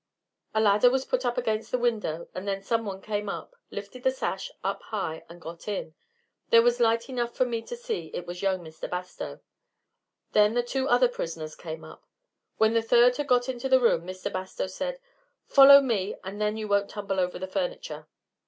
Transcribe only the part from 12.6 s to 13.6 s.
the third had got